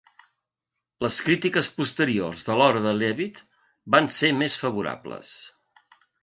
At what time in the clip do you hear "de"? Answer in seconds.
2.47-2.55, 2.87-2.95